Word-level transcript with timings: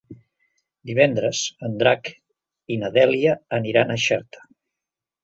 Divendres 0.89 1.41
en 1.67 1.75
Drac 1.83 2.09
i 2.77 2.79
na 2.85 2.89
Dèlia 2.97 3.37
aniran 3.59 3.93
a 3.93 3.99
Xerta. 4.09 4.43